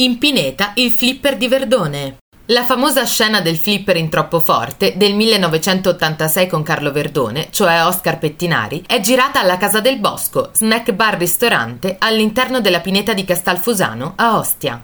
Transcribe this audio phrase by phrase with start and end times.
[0.00, 2.18] In Pineta il flipper di Verdone.
[2.50, 8.16] La famosa scena del flipper in troppo forte del 1986 con Carlo Verdone, cioè Oscar
[8.16, 14.12] Pettinari, è girata alla Casa del Bosco, snack bar ristorante all'interno della pineta di Castalfusano
[14.14, 14.76] a Ostia.